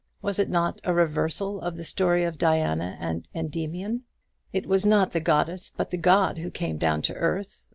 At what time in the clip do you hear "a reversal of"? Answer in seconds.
0.83-1.77